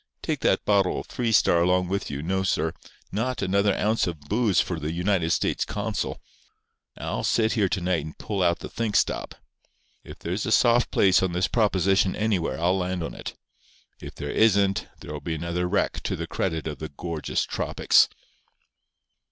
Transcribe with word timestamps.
Take 0.23 0.39
that 0.39 0.65
bottle 0.65 1.01
of 1.01 1.05
Three 1.05 1.31
star 1.31 1.61
along 1.61 1.87
with 1.87 2.09
you—no, 2.09 2.41
sir; 2.41 2.73
not 3.11 3.43
another 3.43 3.75
ounce 3.77 4.07
of 4.07 4.19
booze 4.21 4.59
for 4.59 4.79
the 4.79 4.91
United 4.91 5.29
States 5.29 5.63
consul. 5.63 6.19
I'll 6.97 7.23
sit 7.23 7.51
here 7.51 7.69
to 7.69 7.81
night 7.81 8.03
and 8.03 8.17
pull 8.17 8.41
out 8.41 8.61
the 8.61 8.67
think 8.67 8.95
stop. 8.95 9.35
If 10.03 10.17
there's 10.17 10.47
a 10.47 10.51
soft 10.51 10.89
place 10.89 11.21
on 11.21 11.33
this 11.33 11.47
proposition 11.47 12.15
anywhere 12.15 12.59
I'll 12.59 12.79
land 12.79 13.03
on 13.03 13.13
it. 13.13 13.35
If 14.01 14.15
there 14.15 14.31
isn't 14.31 14.87
there'll 15.01 15.21
be 15.21 15.35
another 15.35 15.67
wreck 15.69 16.01
to 16.05 16.15
the 16.15 16.25
credit 16.25 16.65
of 16.65 16.79
the 16.79 16.89
gorgeous 16.89 17.43
tropics." 17.43 18.09